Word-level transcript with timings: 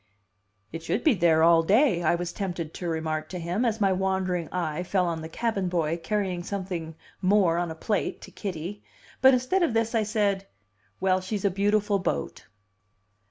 "It 0.71 0.81
should 0.81 1.03
be 1.03 1.13
there 1.13 1.43
all 1.43 1.61
day," 1.61 2.01
I 2.01 2.15
was 2.15 2.33
tempted 2.33 2.73
to 2.73 2.89
remark 2.89 3.29
to 3.29 3.37
him, 3.39 3.63
as 3.63 3.79
my 3.79 3.93
wandering 3.93 4.49
eye 4.51 4.81
fell 4.81 5.05
on 5.05 5.21
the 5.21 5.29
cabin 5.29 5.69
boy 5.69 5.97
carrying 6.03 6.41
something 6.41 6.95
more 7.21 7.59
on 7.59 7.69
a 7.69 7.75
plate 7.75 8.19
to 8.21 8.31
Kitty. 8.31 8.81
But 9.21 9.35
instead 9.35 9.61
of 9.61 9.75
this 9.75 9.93
I 9.93 10.01
said: 10.01 10.47
"Well, 10.99 11.21
she's 11.21 11.45
a 11.45 11.51
beautiful 11.51 11.99
boat!" 11.99 12.47